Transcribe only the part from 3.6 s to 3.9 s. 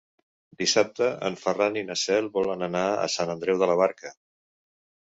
de la